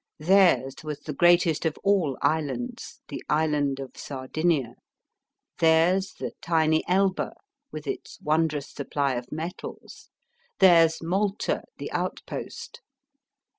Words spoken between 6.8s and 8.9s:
Elba, with its won drous